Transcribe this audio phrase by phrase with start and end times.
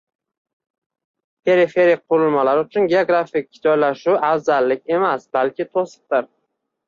[1.49, 6.27] Periferik qurilmalar uchun geografik joylashuv afzallik emas, balki to'siqdir